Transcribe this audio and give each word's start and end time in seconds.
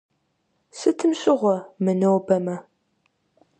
Сытым 0.77 1.11
щыгъуэ, 1.19 1.57
мынобэмэ? 1.83 2.55